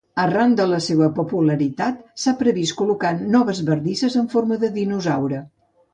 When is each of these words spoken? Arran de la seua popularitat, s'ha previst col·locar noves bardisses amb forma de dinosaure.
Arran 0.21 0.53
de 0.59 0.63
la 0.69 0.79
seua 0.85 1.09
popularitat, 1.19 2.01
s'ha 2.23 2.35
previst 2.41 2.75
col·locar 2.81 3.11
noves 3.37 3.61
bardisses 3.69 4.19
amb 4.23 4.37
forma 4.37 4.59
de 4.65 4.71
dinosaure. 4.79 5.45